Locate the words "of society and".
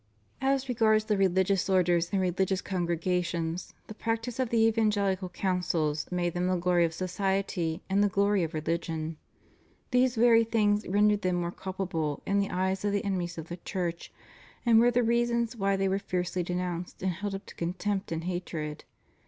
6.85-8.03